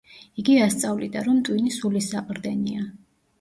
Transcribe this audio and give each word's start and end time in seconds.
იგი 0.43 0.53
ასწავლიდა, 0.67 1.23
რომ 1.27 1.43
ტვინი 1.51 1.75
სულის 1.77 2.09
საყრდენია. 2.15 2.89